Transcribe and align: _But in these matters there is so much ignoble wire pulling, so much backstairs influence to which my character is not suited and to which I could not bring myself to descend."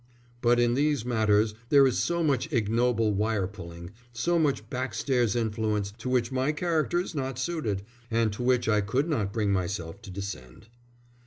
_But 0.41 0.59
in 0.59 0.73
these 0.73 1.05
matters 1.05 1.53
there 1.69 1.85
is 1.85 1.99
so 1.99 2.23
much 2.23 2.51
ignoble 2.51 3.13
wire 3.13 3.45
pulling, 3.45 3.91
so 4.11 4.39
much 4.39 4.67
backstairs 4.67 5.35
influence 5.35 5.91
to 5.99 6.09
which 6.09 6.31
my 6.31 6.51
character 6.53 6.99
is 6.99 7.13
not 7.13 7.37
suited 7.37 7.83
and 8.09 8.33
to 8.33 8.41
which 8.41 8.67
I 8.67 8.81
could 8.81 9.07
not 9.07 9.31
bring 9.31 9.53
myself 9.53 10.01
to 10.01 10.09
descend." 10.09 10.69